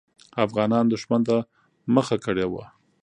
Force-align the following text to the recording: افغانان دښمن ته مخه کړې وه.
افغانان 0.45 0.85
دښمن 0.87 1.21
ته 1.27 1.35
مخه 1.95 2.15
کړې 2.25 2.45
وه. 2.51 2.63